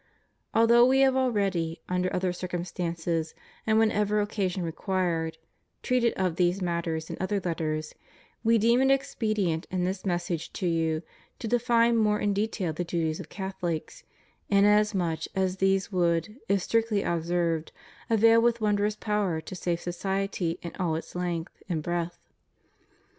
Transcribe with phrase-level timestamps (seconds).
[0.55, 3.35] Although We have already, under other circumstances,
[3.67, 5.37] and whenever occasion required,
[5.83, 7.93] treated of these matters in other Letters,
[8.43, 11.03] We deem it expedient in this message to you,
[11.37, 14.03] to define more in detail the duties of Catholics,
[14.49, 17.71] inasmuch as these would, if strictly observed,
[18.09, 22.17] avail with wondrous power to save society in all its length and breadth.